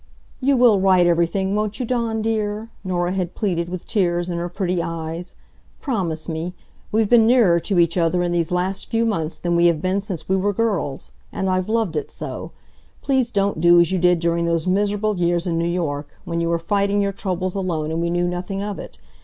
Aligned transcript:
"You 0.39 0.57
will 0.57 0.79
write 0.79 1.05
everything, 1.05 1.53
won't 1.53 1.79
you, 1.79 1.85
Dawn 1.85 2.23
dear?" 2.23 2.71
Norah 2.83 3.11
had 3.11 3.35
pleaded, 3.35 3.69
with 3.69 3.85
tears 3.85 4.29
in 4.29 4.39
her 4.39 4.49
pretty 4.49 4.81
eyes. 4.81 5.35
"Promise 5.79 6.27
me. 6.27 6.55
We've 6.91 7.07
been 7.07 7.27
nearer 7.27 7.59
to 7.59 7.77
each 7.77 7.97
other 7.97 8.23
in 8.23 8.31
these 8.31 8.51
last 8.51 8.87
few 8.89 9.05
months 9.05 9.37
than 9.37 9.55
we 9.55 9.67
have 9.67 9.79
been 9.79 10.01
since 10.01 10.27
we 10.27 10.35
were 10.35 10.53
girls. 10.53 11.11
And 11.31 11.47
I've 11.51 11.69
loved 11.69 11.95
it 11.95 12.09
so. 12.09 12.51
Please 13.03 13.29
don't 13.29 13.61
do 13.61 13.79
as 13.79 13.91
you 13.91 13.99
did 13.99 14.19
during 14.19 14.47
those 14.47 14.65
miserable 14.65 15.19
years 15.19 15.45
in 15.45 15.59
New 15.59 15.69
York, 15.69 16.17
when 16.25 16.39
you 16.39 16.49
were 16.49 16.57
fighting 16.57 16.99
your 17.03 17.13
troubles 17.13 17.53
alone 17.53 17.91
and 17.91 18.01
we 18.01 18.09
knew 18.09 18.27
nothing 18.27 18.63
of 18.63 18.79
it. 18.79 18.97